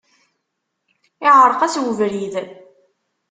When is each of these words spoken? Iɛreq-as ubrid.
Iɛreq-as 1.27 1.75
ubrid. 1.83 2.33